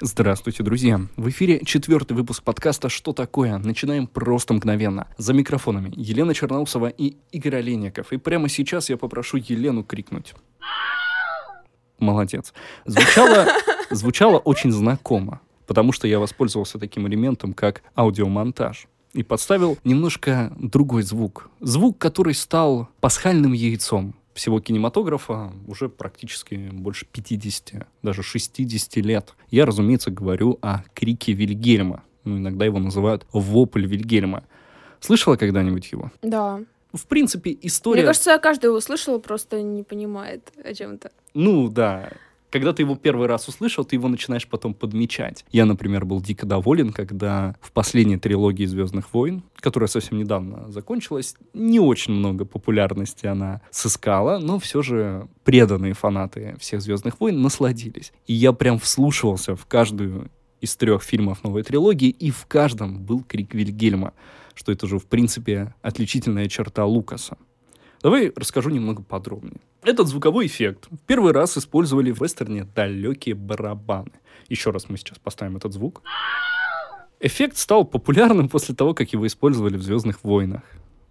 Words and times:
Здравствуйте, 0.00 0.62
друзья! 0.62 1.00
В 1.16 1.28
эфире 1.28 1.60
четвертый 1.64 2.12
выпуск 2.12 2.44
подкаста 2.44 2.88
«Что 2.88 3.12
такое?». 3.12 3.58
Начинаем 3.58 4.06
просто 4.06 4.54
мгновенно. 4.54 5.08
За 5.16 5.32
микрофонами 5.32 5.92
Елена 5.96 6.34
Черноусова 6.34 6.86
и 6.86 7.16
Игорь 7.32 7.56
Олеников. 7.56 8.12
И 8.12 8.16
прямо 8.16 8.48
сейчас 8.48 8.90
я 8.90 8.96
попрошу 8.96 9.38
Елену 9.38 9.82
крикнуть. 9.82 10.34
Молодец. 11.98 12.54
Звучало, 12.84 13.48
звучало 13.90 14.38
очень 14.38 14.70
знакомо, 14.70 15.40
потому 15.66 15.90
что 15.90 16.06
я 16.06 16.20
воспользовался 16.20 16.78
таким 16.78 17.08
элементом, 17.08 17.52
как 17.52 17.82
аудиомонтаж. 17.96 18.86
И 19.14 19.24
подставил 19.24 19.78
немножко 19.82 20.52
другой 20.58 21.02
звук. 21.02 21.50
Звук, 21.58 21.98
который 21.98 22.34
стал 22.34 22.88
пасхальным 23.00 23.52
яйцом 23.52 24.14
всего 24.38 24.60
кинематографа 24.60 25.52
уже 25.66 25.88
практически 25.88 26.54
больше 26.72 27.06
50, 27.06 27.86
даже 28.02 28.22
60 28.22 28.96
лет. 28.96 29.34
Я, 29.50 29.66
разумеется, 29.66 30.10
говорю 30.10 30.58
о 30.62 30.84
крике 30.94 31.32
Вильгельма. 31.32 32.04
Ну, 32.24 32.38
иногда 32.38 32.64
его 32.64 32.78
называют 32.78 33.26
вопль 33.32 33.86
Вильгельма. 33.86 34.44
Слышала 35.00 35.36
когда-нибудь 35.36 35.90
его? 35.90 36.12
Да. 36.22 36.60
В 36.92 37.06
принципе, 37.06 37.56
история... 37.62 38.00
Мне 38.00 38.06
кажется, 38.06 38.38
каждый 38.38 38.66
его 38.66 38.80
слышал, 38.80 39.20
просто 39.20 39.60
не 39.60 39.82
понимает 39.82 40.52
о 40.64 40.72
чем-то. 40.72 41.10
Ну, 41.34 41.68
да 41.68 42.10
когда 42.50 42.72
ты 42.72 42.82
его 42.82 42.96
первый 42.96 43.26
раз 43.26 43.48
услышал, 43.48 43.84
ты 43.84 43.96
его 43.96 44.08
начинаешь 44.08 44.46
потом 44.46 44.74
подмечать. 44.74 45.44
Я, 45.50 45.64
например, 45.66 46.04
был 46.04 46.20
дико 46.20 46.46
доволен, 46.46 46.92
когда 46.92 47.56
в 47.60 47.72
последней 47.72 48.16
трилогии 48.16 48.64
«Звездных 48.64 49.12
войн», 49.12 49.42
которая 49.56 49.88
совсем 49.88 50.18
недавно 50.18 50.70
закончилась, 50.70 51.34
не 51.52 51.80
очень 51.80 52.14
много 52.14 52.44
популярности 52.44 53.26
она 53.26 53.60
сыскала, 53.70 54.38
но 54.38 54.58
все 54.58 54.82
же 54.82 55.28
преданные 55.44 55.94
фанаты 55.94 56.56
всех 56.58 56.80
«Звездных 56.80 57.20
войн» 57.20 57.40
насладились. 57.42 58.12
И 58.26 58.34
я 58.34 58.52
прям 58.52 58.78
вслушивался 58.78 59.56
в 59.56 59.66
каждую 59.66 60.30
из 60.60 60.74
трех 60.76 61.02
фильмов 61.02 61.44
новой 61.44 61.62
трилогии, 61.62 62.08
и 62.08 62.30
в 62.30 62.46
каждом 62.46 63.04
был 63.04 63.22
крик 63.22 63.54
Вильгельма, 63.54 64.12
что 64.54 64.72
это 64.72 64.86
же, 64.86 64.98
в 64.98 65.06
принципе, 65.06 65.74
отличительная 65.82 66.48
черта 66.48 66.84
Лукаса. 66.84 67.36
Давай 68.02 68.32
расскажу 68.34 68.70
немного 68.70 69.02
подробнее. 69.02 69.60
Этот 69.82 70.08
звуковой 70.08 70.46
эффект 70.46 70.86
в 70.90 70.98
первый 71.06 71.32
раз 71.32 71.56
использовали 71.58 72.10
в 72.10 72.20
вестерне 72.20 72.64
далекие 72.64 73.34
барабаны. 73.34 74.12
Еще 74.48 74.70
раз 74.70 74.88
мы 74.88 74.96
сейчас 74.98 75.18
поставим 75.18 75.56
этот 75.56 75.72
звук. 75.72 76.02
Эффект 77.20 77.56
стал 77.56 77.84
популярным 77.84 78.48
после 78.48 78.74
того, 78.74 78.94
как 78.94 79.12
его 79.12 79.26
использовали 79.26 79.76
в 79.76 79.82
«Звездных 79.82 80.22
войнах». 80.22 80.62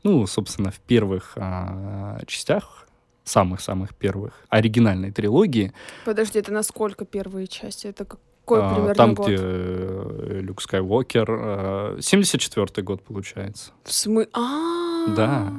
Ну, 0.04 0.26
собственно, 0.26 0.72
в 0.72 0.80
первых 0.80 1.34
а, 1.36 2.20
частях, 2.28 2.88
самых-самых 3.26 3.94
первых, 3.94 4.34
оригинальной 4.48 5.12
трилогии. 5.12 5.74
Подожди, 6.06 6.40
это 6.40 6.54
насколько 6.54 7.04
первые 7.04 7.48
части? 7.48 7.88
Это 7.88 8.06
какой 8.06 8.62
а, 8.62 8.74
примерно 8.74 8.96
Там, 8.96 9.16
год? 9.16 9.28
где 9.28 9.36
э, 9.38 10.40
Люк 10.42 10.62
Скайуокер. 10.62 11.28
а, 11.30 11.98
74-й 11.98 12.84
год, 12.84 13.04
получается. 13.04 13.72
В 13.84 13.92
смысле? 13.94 14.30
А. 14.34 15.08
Да. 15.14 15.54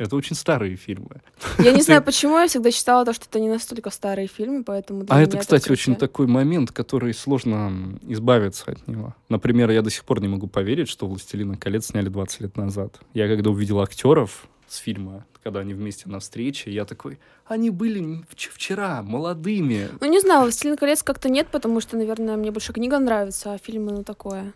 Это 0.00 0.16
очень 0.16 0.34
старые 0.34 0.76
фильмы. 0.76 1.20
Я 1.58 1.72
не 1.72 1.82
знаю, 1.86 2.02
почему 2.02 2.38
я 2.38 2.46
всегда 2.48 2.70
считала 2.70 3.04
то, 3.04 3.12
что 3.12 3.26
это 3.28 3.38
не 3.38 3.50
настолько 3.50 3.90
старые 3.90 4.28
фильмы, 4.28 4.64
поэтому 4.64 5.04
А 5.10 5.20
это, 5.20 5.36
кстати, 5.36 5.70
очень 5.70 5.94
такой 5.94 6.26
момент, 6.26 6.72
который 6.72 7.12
сложно 7.12 7.98
избавиться 8.08 8.70
от 8.72 8.88
него. 8.88 9.14
Например, 9.28 9.70
я 9.70 9.82
до 9.82 9.90
сих 9.90 10.04
пор 10.04 10.22
не 10.22 10.28
могу 10.28 10.46
поверить, 10.46 10.88
что 10.88 11.06
«Властелина 11.06 11.58
колец» 11.58 11.88
сняли 11.88 12.08
20 12.08 12.40
лет 12.40 12.56
назад. 12.56 12.98
Я 13.12 13.28
когда 13.28 13.50
увидел 13.50 13.78
актеров 13.82 14.48
с 14.66 14.78
фильма, 14.78 15.26
когда 15.42 15.60
они 15.60 15.74
вместе 15.74 16.08
на 16.08 16.18
встрече, 16.20 16.70
я 16.72 16.86
такой, 16.86 17.18
они 17.44 17.68
были 17.68 18.00
вч- 18.32 18.48
вчера 18.54 19.02
молодыми. 19.02 19.88
Ну, 20.00 20.06
не 20.08 20.20
знаю, 20.20 20.42
«Властелин 20.44 20.78
колец» 20.78 21.02
как-то 21.02 21.28
нет, 21.28 21.48
потому 21.48 21.82
что, 21.82 21.98
наверное, 21.98 22.38
мне 22.38 22.50
больше 22.50 22.72
книга 22.72 22.98
нравится, 22.98 23.52
а 23.52 23.58
фильмы, 23.58 23.92
ну, 23.92 24.02
такое. 24.02 24.54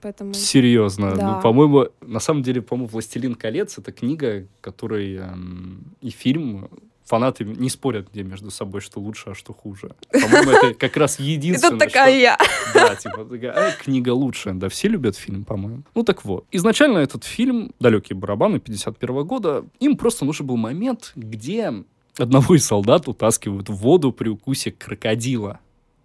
Поэтому... 0.00 0.34
Серьезно. 0.34 1.14
Да. 1.14 1.36
Ну, 1.36 1.42
по-моему, 1.42 1.88
на 2.00 2.20
самом 2.20 2.42
деле, 2.42 2.62
по-моему, 2.62 2.88
«Властелин 2.88 3.34
колец»— 3.34 3.78
это 3.78 3.92
книга, 3.92 4.46
которой 4.60 5.16
эм, 5.16 5.84
и 6.00 6.10
фильм 6.10 6.68
фанаты 7.06 7.44
не 7.44 7.70
спорят 7.70 8.08
где 8.12 8.22
между 8.22 8.50
собой, 8.50 8.80
что 8.80 9.00
лучше, 9.00 9.30
а 9.30 9.34
что 9.34 9.52
хуже. 9.52 9.92
По-моему, 10.10 10.50
это 10.50 10.74
как 10.74 10.96
раз 10.96 11.18
единственное, 11.20 11.70
тут 11.70 11.78
такая 11.78 12.10
что- 12.10 12.20
я. 12.20 12.38
Да, 12.74 12.94
типа, 12.96 13.24
такая, 13.24 13.56
«Ай, 13.56 13.72
книга 13.80 14.10
лучше. 14.10 14.52
Да, 14.52 14.68
все 14.68 14.88
любят 14.88 15.16
фильм, 15.16 15.44
по-моему. 15.44 15.82
Ну 15.94 16.02
так 16.02 16.24
вот. 16.24 16.44
Изначально 16.50 16.98
этот 16.98 17.24
фильм, 17.24 17.72
«Далекие 17.80 18.16
барабаны» 18.16 18.58
51 18.58 19.24
года, 19.24 19.64
им 19.80 19.96
просто 19.96 20.24
нужен 20.24 20.46
был 20.46 20.56
момент, 20.56 21.12
где 21.14 21.72
одного 22.18 22.56
из 22.56 22.66
солдат 22.66 23.08
утаскивают 23.08 23.68
в 23.68 23.74
воду 23.74 24.12
при 24.12 24.28
укусе 24.28 24.72
крокодила 24.72 25.60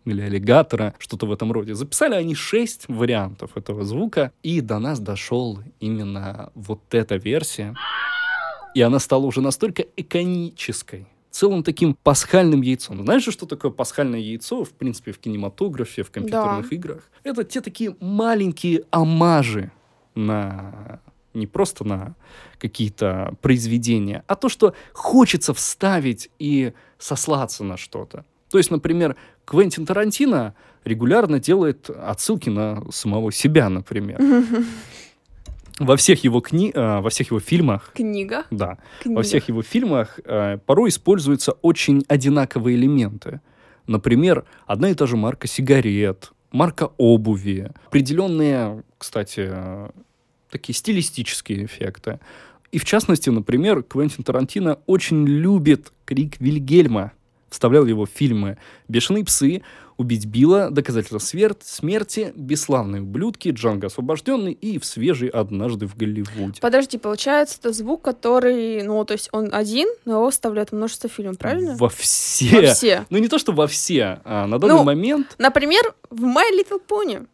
или 0.05 0.21
аллигатора, 0.21 0.93
что-то 0.97 1.25
в 1.25 1.31
этом 1.31 1.51
роде. 1.51 1.75
Записали 1.75 2.15
они 2.15 2.35
шесть 2.35 2.85
вариантов 2.87 3.51
этого 3.55 3.83
звука, 3.83 4.31
и 4.43 4.61
до 4.61 4.79
нас 4.79 4.99
дошел 4.99 5.59
именно 5.79 6.51
вот 6.55 6.81
эта 6.91 7.15
версия. 7.15 7.75
И 8.73 8.81
она 8.81 8.99
стала 8.99 9.25
уже 9.25 9.41
настолько 9.41 9.83
иконической, 9.95 11.07
целым 11.29 11.63
таким 11.63 11.93
пасхальным 11.93 12.61
яйцом. 12.61 13.03
Знаешь 13.03 13.25
же, 13.25 13.31
что 13.31 13.45
такое 13.45 13.71
пасхальное 13.71 14.19
яйцо, 14.19 14.63
в 14.63 14.71
принципе, 14.71 15.11
в 15.11 15.19
кинематографе, 15.19 16.03
в 16.03 16.11
компьютерных 16.11 16.71
играх? 16.71 17.09
Это 17.23 17.43
те 17.43 17.61
такие 17.61 17.95
маленькие 17.99 18.85
омажи 18.91 19.71
на 20.15 21.01
не 21.33 21.47
просто 21.47 21.85
на 21.85 22.15
какие-то 22.59 23.35
произведения, 23.41 24.23
а 24.27 24.35
то, 24.35 24.49
что 24.49 24.73
хочется 24.91 25.53
вставить 25.53 26.29
и 26.39 26.73
сослаться 26.97 27.63
на 27.63 27.77
что-то. 27.77 28.25
То 28.49 28.57
есть, 28.57 28.69
например, 28.69 29.15
Квентин 29.51 29.85
Тарантино 29.85 30.55
регулярно 30.85 31.37
делает 31.37 31.89
отсылки 31.89 32.49
на 32.49 32.89
самого 32.89 33.33
себя, 33.33 33.67
например. 33.67 34.17
Во 35.79 35.97
всех 35.97 36.23
его 36.23 36.39
кни... 36.39 36.71
а, 36.73 37.01
во 37.01 37.09
всех 37.09 37.31
его 37.31 37.39
фильмах, 37.41 37.91
Книга. 37.93 38.45
да, 38.51 38.77
Книга. 39.01 39.17
во 39.17 39.23
всех 39.23 39.47
его 39.47 39.63
фильмах 39.63 40.19
э, 40.23 40.59
порой 40.63 40.89
используются 40.89 41.53
очень 41.63 42.05
одинаковые 42.07 42.77
элементы. 42.77 43.41
Например, 43.87 44.45
одна 44.67 44.89
и 44.89 44.93
та 44.93 45.07
же 45.07 45.17
марка 45.17 45.47
сигарет, 45.47 46.33
марка 46.51 46.91
обуви, 46.97 47.71
определенные, 47.87 48.83
кстати, 48.99 49.47
э, 49.51 49.89
такие 50.51 50.75
стилистические 50.75 51.65
эффекты. 51.65 52.19
И 52.71 52.77
в 52.77 52.85
частности, 52.85 53.31
например, 53.31 53.81
Квентин 53.81 54.23
Тарантино 54.23 54.77
очень 54.85 55.25
любит 55.25 55.91
крик 56.05 56.39
Вильгельма. 56.39 57.13
Вставлял 57.51 57.85
его 57.85 58.05
в 58.05 58.09
фильмы 58.09 58.57
«Бешеные 58.87 59.23
псы», 59.25 59.61
«Убить 59.97 60.25
Билла», 60.25 60.71
«Доказательство 60.71 61.19
свер- 61.19 61.57
смерти», 61.61 62.31
«Бесславные 62.35 63.01
ублюдки», 63.01 63.49
«Джанго 63.49 63.87
освобожденный» 63.87 64.53
и 64.53 64.79
«В 64.79 64.85
свежий 64.85 65.27
однажды 65.27 65.85
в 65.85 65.95
Голливуде». 65.97 66.59
Подожди, 66.61 66.97
получается, 66.97 67.57
это 67.59 67.73
звук, 67.73 68.01
который, 68.01 68.81
ну, 68.83 69.03
то 69.03 69.11
есть 69.11 69.27
он 69.33 69.53
один, 69.53 69.89
но 70.05 70.13
его 70.13 70.31
вставляют 70.31 70.71
множество 70.71 71.09
фильмов, 71.09 71.37
правильно? 71.37 71.75
Во 71.75 71.89
все. 71.89 72.61
Во 72.67 72.73
все. 72.73 73.05
Ну, 73.09 73.17
не 73.17 73.27
то, 73.27 73.37
что 73.37 73.51
во 73.51 73.67
все. 73.67 74.21
А 74.23 74.47
на 74.47 74.57
данный 74.57 74.75
Ну, 74.75 74.83
момент... 74.83 75.35
Например, 75.37 75.83
в 76.09 76.23
My 76.23 76.45
Little 76.57 76.81
Pony. 76.87 77.27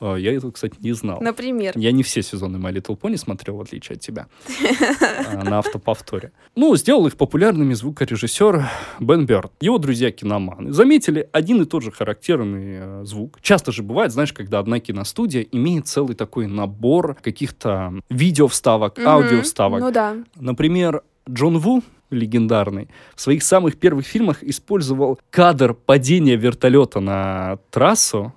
А, 0.00 0.16
я 0.16 0.34
этого, 0.34 0.50
кстати, 0.50 0.74
не 0.80 0.92
знал. 0.92 1.20
Например. 1.20 1.72
Я 1.76 1.92
не 1.92 2.02
все 2.02 2.22
сезоны 2.22 2.56
My 2.56 2.72
Little 2.72 2.98
Pony 2.98 3.16
смотрел, 3.16 3.56
в 3.56 3.60
отличие 3.60 3.96
от 3.96 4.00
тебя, 4.00 4.26
а, 5.26 5.44
на 5.44 5.58
автоповторе. 5.58 6.32
Ну, 6.54 6.74
сделал 6.76 7.06
их 7.06 7.16
популярными 7.16 7.74
звукорежиссер 7.74 8.68
Бен 9.00 9.26
Бёрд. 9.26 9.52
Его 9.60 9.78
друзья-киноманы 9.78 10.72
заметили 10.72 11.28
один 11.32 11.62
и 11.62 11.64
тот 11.64 11.82
же 11.82 11.90
характерный 11.90 12.78
э, 12.78 13.04
звук. 13.04 13.38
Часто 13.40 13.72
же 13.72 13.82
бывает, 13.82 14.12
знаешь, 14.12 14.32
когда 14.32 14.58
одна 14.58 14.80
киностудия 14.80 15.42
имеет 15.52 15.86
целый 15.86 16.14
такой 16.14 16.46
набор 16.46 17.16
каких-то 17.22 17.94
видео-вставок, 18.08 18.98
аудио-вставок. 18.98 19.80
Ну 19.80 19.90
да. 19.90 20.16
Например, 20.36 21.02
Джон 21.28 21.58
Ву, 21.58 21.82
легендарный, 22.10 22.88
в 23.14 23.20
своих 23.20 23.42
самых 23.42 23.78
первых 23.78 24.06
фильмах 24.06 24.42
использовал 24.42 25.18
кадр 25.30 25.74
падения 25.74 26.36
вертолета 26.36 27.00
на 27.00 27.58
трассу 27.70 28.32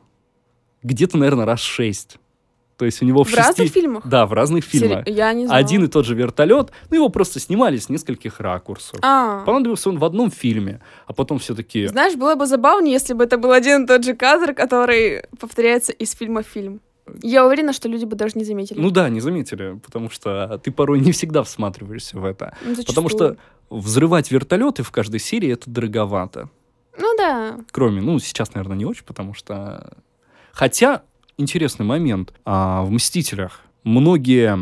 где-то, 0.83 1.17
наверное, 1.17 1.45
раз 1.45 1.59
шесть. 1.59 2.17
То 2.77 2.85
есть 2.85 3.01
у 3.01 3.05
него 3.05 3.25
в, 3.25 3.27
В 3.27 3.31
шести... 3.31 3.41
разных 3.41 3.67
фильмах? 3.69 4.07
Да, 4.07 4.25
в 4.25 4.31
разных 4.31 4.63
фильмах. 4.63 5.05
Сери- 5.05 5.13
Я 5.13 5.33
не 5.33 5.45
знала. 5.47 5.59
Один 5.59 5.83
и 5.83 5.87
тот 5.87 6.05
же 6.05 6.15
вертолет, 6.15 6.71
ну 6.89 6.95
его 6.95 7.09
просто 7.09 7.39
снимали 7.41 7.75
с 7.77 7.89
нескольких 7.89 8.39
ракурсов. 8.39 8.99
А, 9.01 9.43
Понадобился 9.43 9.89
он 9.89 9.99
в 9.99 10.05
одном 10.05 10.31
фильме, 10.31 10.79
а 11.05 11.11
потом 11.11 11.39
все-таки... 11.39 11.87
знаешь, 11.87 12.15
было 12.15 12.35
бы 12.35 12.45
забавнее, 12.45 12.93
если 12.93 13.13
бы 13.13 13.25
это 13.25 13.37
был 13.37 13.51
один 13.51 13.83
и 13.83 13.87
тот 13.87 14.05
же 14.05 14.13
кадр, 14.15 14.53
который 14.53 15.23
повторяется 15.37 15.91
из 15.91 16.11
фильма 16.13 16.41
в 16.41 16.47
фильм. 16.47 16.79
Я 17.21 17.45
уверена, 17.45 17.73
что 17.73 17.89
люди 17.89 18.05
бы 18.05 18.15
даже 18.15 18.33
не 18.37 18.45
заметили. 18.45 18.79
Ну 18.79 18.91
да, 18.91 19.09
не 19.09 19.19
заметили, 19.19 19.77
потому 19.83 20.09
что 20.09 20.61
ты 20.63 20.71
порой 20.71 20.99
не 21.01 21.11
всегда 21.11 21.43
всматриваешься 21.43 22.17
в 22.17 22.23
это. 22.23 22.55
Ну, 22.63 22.75
Потому 22.85 23.09
зачастую. 23.09 23.33
что 23.69 23.75
взрывать 23.75 24.31
вертолеты 24.31 24.83
в 24.83 24.91
каждой 24.91 25.19
серии 25.19 25.51
это 25.51 25.69
дороговато. 25.69 26.49
Ну 26.97 27.13
да. 27.17 27.59
Кроме, 27.71 28.01
ну, 28.01 28.19
сейчас, 28.19 28.53
наверное, 28.53 28.77
не 28.77 28.85
очень, 28.85 29.03
потому 29.03 29.33
что... 29.33 29.97
Хотя, 30.59 31.03
интересный 31.37 31.85
момент. 31.85 32.33
А, 32.43 32.83
в 32.83 32.91
«Мстителях» 32.91 33.61
многие 33.85 34.59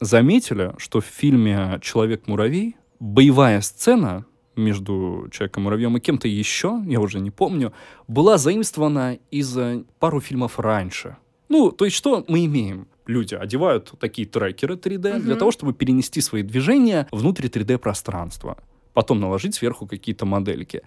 заметили, 0.00 0.72
что 0.76 1.00
в 1.00 1.04
фильме 1.04 1.78
«Человек-муравей» 1.82 2.74
боевая 2.98 3.60
сцена 3.60 4.26
между 4.56 5.28
Человеком-муравьем 5.30 5.96
и 5.96 6.00
кем-то 6.00 6.26
еще, 6.26 6.82
я 6.88 7.00
уже 7.00 7.20
не 7.20 7.30
помню, 7.30 7.72
была 8.08 8.38
заимствована 8.38 9.20
из 9.30 9.56
э, 9.56 9.84
пару 10.00 10.20
фильмов 10.20 10.58
раньше. 10.58 11.16
Ну, 11.48 11.70
то 11.70 11.84
есть 11.84 11.96
что 11.96 12.24
мы 12.26 12.44
имеем? 12.46 12.88
Люди 13.06 13.36
одевают 13.36 13.92
такие 14.00 14.26
трекеры 14.26 14.74
3D 14.74 15.20
для 15.20 15.34
Мгм. 15.34 15.38
того, 15.38 15.52
чтобы 15.52 15.74
перенести 15.74 16.20
свои 16.22 16.42
движения 16.42 17.06
внутрь 17.12 17.46
3D-пространства. 17.46 18.58
Потом 18.94 19.20
наложить 19.20 19.54
сверху 19.54 19.86
какие-то 19.86 20.26
модельки. 20.26 20.82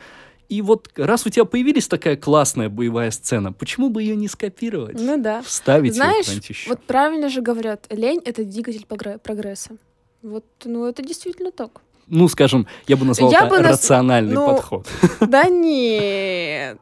И 0.50 0.64
вот 0.64 0.90
раз 0.96 1.28
у 1.28 1.30
тебя 1.30 1.46
появилась 1.46 1.88
такая 1.88 2.18
классная 2.18 2.70
боевая 2.70 3.12
сцена, 3.12 3.54
почему 3.54 3.90
бы 3.90 4.02
ее 4.02 4.16
не 4.16 4.28
скопировать? 4.28 5.00
Ну 5.00 5.22
да. 5.22 5.44
Вставить 5.44 5.94
Знаешь, 5.96 6.26
куда-нибудь 6.26 6.50
еще. 6.50 6.70
вот 6.70 6.84
правильно 6.84 7.30
же 7.30 7.42
говорят, 7.42 7.86
лень— 7.92 8.20
это 8.26 8.44
двигатель 8.44 8.86
прогресса. 8.88 9.78
Вот, 10.24 10.46
ну, 10.66 10.86
это 10.86 11.04
действительно 11.04 11.52
так. 11.52 11.82
Ну, 12.08 12.28
скажем, 12.28 12.68
я 12.88 12.98
бы 12.98 13.06
назвал 13.06 13.32
Я 13.32 13.42
это 13.46 13.50
бы 13.50 13.60
нас- 13.60 13.74
рациональный 13.74 14.34
ну, 14.34 14.48
подход. 14.48 14.88
Да 15.22 15.44
нет. 15.44 16.80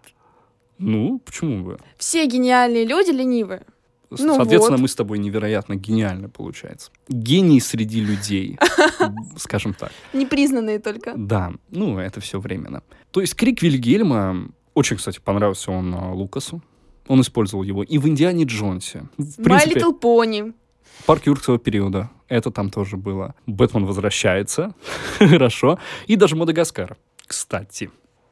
Ну, 0.78 1.19
почему 1.19 1.66
бы? 1.66 1.80
Все 1.98 2.25
гениальные 2.25 2.86
люди 2.86 3.12
ленивые. 3.12 3.64
С- 4.09 4.19
Ну 4.21 4.36
Соответственно, 4.36 4.77
вот. 4.77 4.81
мы 4.83 4.88
с 4.88 4.95
тобой 4.95 5.18
невероятно 5.19 5.75
гениально 5.75 6.30
получается. 6.30 6.92
Гений 7.09 7.59
среди 7.59 8.00
людей, 8.00 8.57
скажем 9.38 9.74
так. 9.74 9.92
Непризнанные 10.13 10.80
только. 10.80 11.13
Да, 11.15 11.54
ну, 11.69 12.00
это 12.00 12.21
все 12.21 12.39
временно. 12.39 12.83
То 13.12 13.21
есть 13.21 13.36
крик 13.36 13.62
Вильгельма, 13.62 14.50
очень, 14.74 14.98
кстати, 14.98 15.19
понравился 15.19 15.71
он 15.71 15.94
а, 15.94 16.13
Лукасу. 16.13 16.62
Он 17.07 17.21
использовал 17.21 17.63
его 17.63 17.83
и 17.83 17.98
в 17.98 18.07
«Индиане 18.07 18.44
Джонсе». 18.44 19.07
В 19.18 19.39
My 19.39 19.44
принципе, 19.44 19.80
Little 19.80 20.00
Pony. 20.00 20.54
парк 21.06 21.25
юрского 21.25 21.57
периода. 21.57 22.09
Это 22.27 22.51
там 22.51 22.69
тоже 22.69 22.98
было. 22.98 23.33
Бэтмен 23.45 23.86
возвращается. 23.86 24.74
Хорошо. 25.19 25.80
И 26.07 26.15
даже 26.18 26.36
Мадагаскар. 26.36 26.98
Кстати. 27.25 27.89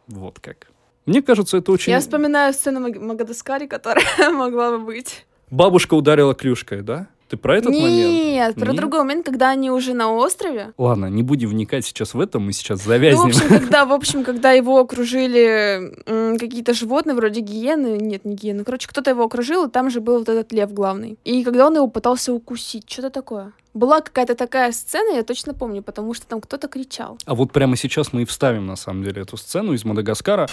Вот 0.08 0.40
как. 0.40 0.68
Мне 1.06 1.22
кажется, 1.22 1.58
это 1.58 1.72
очень... 1.72 1.92
Я 1.92 2.00
вспоминаю 2.00 2.54
сцену 2.54 2.80
Магадаскаре, 2.82 3.68
которая 3.68 4.06
могла 4.32 4.78
бы 4.78 4.86
быть. 4.86 5.26
Бабушка 5.52 5.94
ударила 5.94 6.34
клюшкой, 6.34 6.82
да? 6.82 7.08
Ты 7.28 7.38
про 7.38 7.58
этот 7.58 7.72
момент? 7.72 8.14
Нет, 8.14 8.56
про 8.56 8.68
Нет? 8.68 8.76
другой 8.76 9.00
момент, 9.00 9.26
когда 9.26 9.50
они 9.50 9.72
уже 9.72 9.96
на 9.96 10.12
острове. 10.14 10.74
Ладно, 10.78 11.08
не 11.08 11.24
будем 11.24 11.50
вникать 11.50 11.84
сейчас 11.84 12.14
в 12.14 12.20
это, 12.20 12.38
мы 12.38 12.54
сейчас 12.54 12.80
Ну, 12.80 12.84
в 12.84 12.88
завязнем. 12.88 13.26
общем, 13.26 13.48
когда, 13.50 13.86
в 13.86 13.94
общем, 13.94 14.24
когда 14.24 14.52
его 14.52 14.80
окружили 14.80 16.38
какие-то 16.38 16.74
животные, 16.76 17.16
вроде 17.16 17.42
гиены, 17.42 17.98
нет, 18.00 18.26
не 18.26 18.36
гиены, 18.36 18.64
короче, 18.64 18.88
кто-то 18.88 19.10
его 19.10 19.24
окружил, 19.24 19.66
и 19.66 19.72
там 19.72 19.90
же 19.90 20.02
был 20.02 20.20
вот 20.20 20.30
этот 20.30 20.52
лев 20.54 20.72
главный. 20.72 21.18
И 21.24 21.44
когда 21.44 21.66
он 21.66 21.76
его 21.76 21.88
пытался 21.88 22.32
укусить, 22.32 22.88
что-то 22.88 23.10
такое. 23.10 23.54
Была 23.74 24.02
какая-то 24.02 24.36
такая 24.36 24.72
сцена, 24.72 25.16
я 25.16 25.24
точно 25.24 25.56
помню, 25.56 25.82
потому 25.82 26.14
что 26.14 26.28
там 26.28 26.42
кто-то 26.42 26.68
кричал. 26.68 27.18
А 27.26 27.34
вот 27.34 27.52
прямо 27.52 27.76
сейчас 27.76 28.14
мы 28.14 28.22
и 28.22 28.26
вставим, 28.26 28.68
на 28.68 28.76
самом 28.76 29.04
деле, 29.04 29.24
эту 29.24 29.36
сцену 29.36 29.74
из 29.74 29.84
Мадагаскара. 29.84 30.48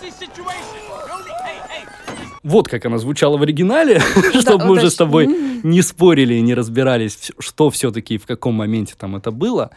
Suicide, 0.00 0.75
Вот 2.46 2.68
как 2.68 2.86
она 2.86 2.98
звучала 2.98 3.36
в 3.38 3.42
оригинале, 3.42 4.00
чтобы 4.40 4.66
мы 4.66 4.72
уже 4.74 4.88
с 4.88 4.94
тобой 4.94 5.26
не 5.64 5.82
спорили 5.82 6.34
и 6.34 6.40
не 6.40 6.54
разбирались, 6.54 7.32
что 7.40 7.70
все-таки 7.70 8.14
и 8.14 8.18
в 8.18 8.26
каком 8.26 8.54
моменте 8.54 8.94
там 8.96 9.16
это 9.16 9.32
было. 9.32 9.70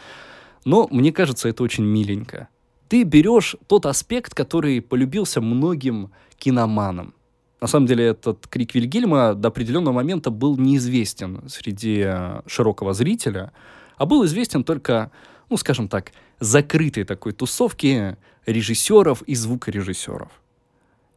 Но 0.65 0.87
мне 0.91 1.11
кажется, 1.11 1.49
это 1.49 1.63
очень 1.63 1.83
миленько. 1.83 2.47
Ты 2.87 3.01
берешь 3.01 3.55
тот 3.65 3.87
аспект, 3.87 4.35
который 4.35 4.83
полюбился 4.83 5.41
многим 5.41 6.11
киноманам. 6.37 7.15
На 7.59 7.65
самом 7.65 7.87
деле 7.87 8.05
этот 8.05 8.45
крик 8.45 8.75
Вильгельма 8.75 9.33
до 9.33 9.47
определенного 9.47 9.95
момента 9.95 10.29
был 10.29 10.55
неизвестен 10.55 11.49
среди 11.49 12.03
э, 12.05 12.41
широкого 12.45 12.93
зрителя, 12.93 13.51
а 13.97 14.05
был 14.05 14.23
известен 14.25 14.63
только, 14.63 15.09
ну, 15.49 15.57
скажем 15.57 15.87
так, 15.87 16.11
закрытой 16.39 17.03
такой 17.03 17.31
тусовке 17.31 18.17
режиссеров 18.45 19.23
и 19.23 19.33
звукорежиссеров. 19.33 20.29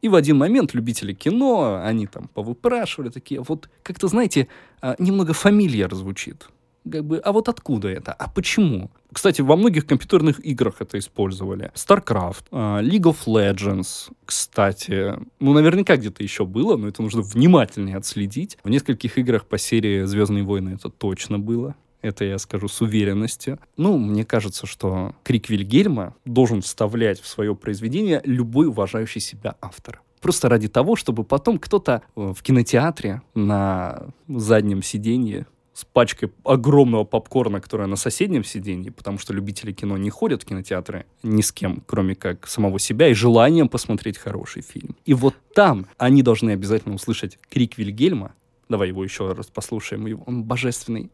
И 0.03 0.09
в 0.09 0.17
один 0.17 0.37
момент 0.37 0.75
любители 0.75 1.13
кино, 1.13 1.81
они 1.83 2.09
там 2.09 2.29
повыпрашивали 2.35 3.09
такие, 3.09 3.41
вот 3.41 3.69
как-то, 3.85 4.09
знаете, 4.09 4.49
а, 4.81 4.97
немного 4.99 5.33
фамильяр 5.33 5.95
звучит. 5.95 6.49
Как 6.91 7.05
бы, 7.05 7.19
а 7.19 7.31
вот 7.31 7.49
откуда 7.49 7.89
это? 7.89 8.13
А 8.13 8.29
почему? 8.29 8.91
Кстати, 9.13 9.41
во 9.41 9.55
многих 9.55 9.87
компьютерных 9.87 10.45
играх 10.45 10.81
это 10.81 10.99
использовали. 10.99 11.71
StarCraft, 11.75 12.45
а, 12.51 12.83
League 12.83 13.05
of 13.05 13.19
Legends, 13.27 14.11
кстати. 14.25 15.15
Ну, 15.39 15.53
наверняка 15.53 15.97
где-то 15.97 16.25
еще 16.25 16.45
было, 16.45 16.77
но 16.77 16.89
это 16.89 17.01
нужно 17.03 17.23
внимательнее 17.23 17.97
отследить. 17.97 18.59
В 18.65 18.71
нескольких 18.71 19.19
играх 19.19 19.47
по 19.47 19.57
серии 19.57 20.03
«Звездные 20.03 20.43
войны» 20.43 20.71
это 20.71 20.91
точно 20.91 21.39
было. 21.39 21.77
Это 22.03 22.25
я 22.25 22.39
скажу 22.39 22.69
с 22.69 22.81
уверенностью. 22.81 23.59
Ну, 23.77 23.97
мне 23.97 24.25
кажется, 24.25 24.67
что 24.67 25.15
крик 25.23 25.49
Вильгельма 25.49 26.15
должен 26.25 26.61
вставлять 26.61 27.21
в 27.21 27.27
свое 27.27 27.55
произведение 27.55 28.21
любой 28.25 28.67
уважающий 28.67 29.21
себя 29.21 29.55
автор. 29.61 30.03
Просто 30.21 30.49
ради 30.49 30.69
того, 30.69 30.97
чтобы 30.97 31.25
потом 31.25 31.59
кто-то 31.59 32.03
э, 32.15 32.33
в 32.37 32.43
кинотеатре 32.43 33.23
на 33.35 34.09
заднем 34.29 34.83
сиденье 34.83 35.47
с 35.75 35.85
пачкой 35.85 36.33
огромного 36.45 37.05
попкорна, 37.05 37.61
которая 37.61 37.87
на 37.87 37.97
соседнем 37.97 38.45
сиденье, 38.45 38.93
потому 38.93 39.19
что 39.19 39.33
любители 39.33 39.73
кино 39.73 39.97
не 39.97 40.11
ходят 40.11 40.43
в 40.43 40.47
кинотеатры 40.47 41.07
ни 41.23 41.41
с 41.41 41.51
кем, 41.51 41.83
кроме 41.87 42.15
как 42.15 42.47
самого 42.47 42.79
себя, 42.79 43.09
и 43.09 43.15
желанием 43.15 43.69
посмотреть 43.69 44.19
хороший 44.19 44.63
фильм. 44.63 44.97
И 45.05 45.15
вот 45.15 45.35
там 45.55 45.87
они 45.99 46.23
должны 46.23 46.51
обязательно 46.51 46.95
услышать 46.95 47.39
крик 47.49 47.79
Вильгельма. 47.79 48.35
Давай 48.69 48.89
его 48.89 49.03
еще 49.03 49.33
раз 49.33 49.47
послушаем. 49.47 50.23
Он 50.27 50.45
божественный. 50.45 51.11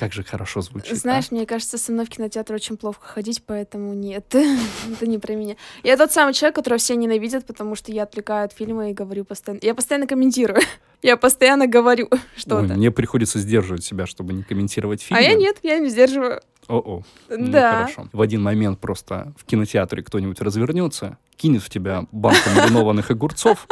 Как 0.00 0.14
же 0.14 0.24
хорошо 0.24 0.62
звучит. 0.62 0.92
а? 0.92 0.96
Знаешь, 0.96 1.30
мне 1.30 1.44
кажется, 1.44 1.76
со 1.76 1.92
мной 1.92 2.06
в 2.06 2.08
кинотеатр 2.08 2.54
очень 2.54 2.78
плохо 2.78 3.00
ходить, 3.02 3.42
поэтому 3.44 3.92
нет, 3.92 4.24
это 4.34 5.06
не 5.06 5.18
про 5.18 5.34
меня. 5.34 5.56
Я 5.82 5.98
тот 5.98 6.10
самый 6.10 6.32
человек, 6.32 6.54
которого 6.56 6.78
все 6.78 6.96
ненавидят, 6.96 7.44
потому 7.44 7.74
что 7.74 7.92
я 7.92 8.04
отвлекаю 8.04 8.46
от 8.46 8.54
фильма 8.54 8.88
и 8.88 8.94
говорю 8.94 9.26
постоянно. 9.26 9.60
Я 9.62 9.74
постоянно 9.74 10.06
комментирую. 10.06 10.60
Я 11.02 11.16
постоянно 11.16 11.66
говорю 11.66 12.08
что-то. 12.36 12.74
мне 12.74 12.90
приходится 12.90 13.38
сдерживать 13.38 13.82
себя, 13.84 14.06
чтобы 14.06 14.32
не 14.34 14.42
комментировать 14.42 15.00
фильмы. 15.02 15.18
А 15.22 15.26
я 15.26 15.34
нет, 15.34 15.56
я 15.62 15.78
не 15.78 15.88
сдерживаю. 15.88 16.42
О-о. 16.68 17.02
Ну, 17.30 17.50
Да. 17.50 17.72
хорошо. 17.84 18.08
В 18.12 18.20
один 18.20 18.42
момент 18.42 18.80
просто 18.80 19.32
в 19.38 19.44
кинотеатре 19.46 20.02
кто-нибудь 20.02 20.40
развернется, 20.42 21.16
кинет 21.36 21.62
в 21.62 21.70
тебя 21.70 22.04
банку 22.12 22.50
маринованных 22.54 23.10
огурцов, 23.10 23.66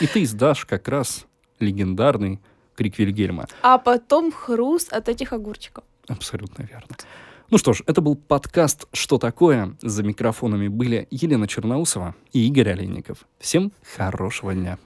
и 0.00 0.08
ты 0.08 0.24
издашь 0.24 0.64
как 0.64 0.88
раз 0.88 1.26
легендарный 1.60 2.40
крик 2.74 2.98
Вильгельма. 2.98 3.46
А 3.62 3.78
потом 3.78 4.32
хруст 4.32 4.92
от 4.92 5.08
этих 5.08 5.32
огурчиков. 5.32 5.84
Абсолютно 6.08 6.62
верно. 6.62 6.96
Ну 7.50 7.58
что 7.58 7.74
ж, 7.74 7.82
это 7.86 8.00
был 8.00 8.16
подкаст 8.16 8.86
«Что 8.94 9.18
такое?». 9.18 9.76
За 9.82 10.02
микрофонами 10.02 10.68
были 10.68 11.06
Елена 11.10 11.46
Черноусова 11.46 12.14
и 12.32 12.46
Игорь 12.48 12.70
Олейников. 12.70 13.26
Всем 13.38 13.72
хорошего 13.94 14.54
дня. 14.54 14.78